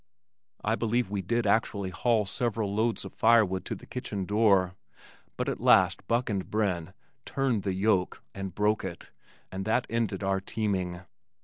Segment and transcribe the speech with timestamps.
[0.63, 4.73] I believe we did actually haul several loads of firewood to the kitchen door,
[5.37, 6.93] but at last Buck and Brin
[7.23, 9.11] "turned the yoke" and broke it,
[9.51, 11.01] and that ended our teaming.